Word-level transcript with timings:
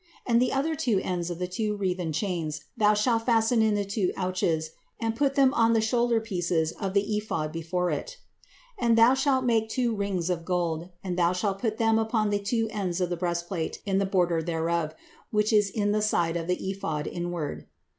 And 0.25 0.41
the 0.41 0.51
other 0.51 0.73
two 0.73 0.99
ends 1.03 1.29
of 1.29 1.37
the 1.37 1.45
two 1.45 1.77
wreathen 1.77 2.11
chains 2.11 2.61
thou 2.75 2.95
shalt 2.95 3.27
fasten 3.27 3.61
in 3.61 3.75
the 3.75 3.85
two 3.85 4.11
ouches, 4.17 4.71
and 4.99 5.15
put 5.15 5.35
them 5.35 5.53
on 5.53 5.73
the 5.73 5.79
shoulder 5.79 6.19
pieces 6.19 6.71
of 6.71 6.95
the 6.95 7.03
ephod 7.15 7.51
before 7.51 7.91
it. 7.91 8.17
And 8.79 8.97
thou 8.97 9.13
shalt 9.13 9.45
make 9.45 9.69
two 9.69 9.93
rings 9.95 10.31
of 10.31 10.43
gold, 10.43 10.89
and 11.03 11.19
thou 11.19 11.33
shalt 11.33 11.59
put 11.59 11.77
them 11.77 11.99
upon 11.99 12.31
the 12.31 12.39
two 12.39 12.67
ends 12.71 12.99
of 12.99 13.11
the 13.11 13.15
breastplate 13.15 13.79
in 13.85 13.99
the 13.99 14.07
border 14.07 14.41
thereof, 14.41 14.95
which 15.29 15.53
is 15.53 15.69
in 15.69 15.91
the 15.91 16.01
side 16.01 16.35
of 16.35 16.47
the 16.47 16.55
ephod 16.71 17.05
inward. 17.05 17.67